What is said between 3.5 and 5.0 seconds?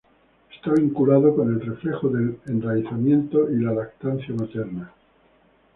y la lactancia materna.